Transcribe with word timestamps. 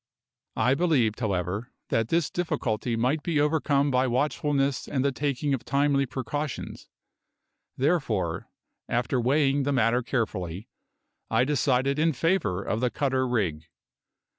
I 0.55 0.73
believed, 0.73 1.19
however, 1.19 1.69
that 1.89 2.07
this 2.07 2.31
difficulty 2.31 2.95
might 2.95 3.21
be 3.21 3.39
overcome 3.39 3.91
by 3.91 4.07
watchfulness 4.07 4.87
and 4.87 5.05
the 5.05 5.11
taking 5.11 5.53
of 5.53 5.63
timely 5.63 6.07
precautions; 6.07 6.89
therefore, 7.77 8.49
after 8.89 9.21
weighing 9.21 9.61
the 9.61 9.71
matter 9.71 10.01
carefully, 10.01 10.67
I 11.29 11.43
decided 11.43 11.99
in 11.99 12.13
favour 12.13 12.63
of 12.63 12.79
the 12.81 12.89
cutter 12.89 13.27
rig. 13.27 13.67